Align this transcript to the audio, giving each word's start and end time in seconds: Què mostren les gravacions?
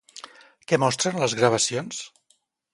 Què 0.71 0.79
mostren 0.85 1.21
les 1.25 1.37
gravacions? 1.43 2.03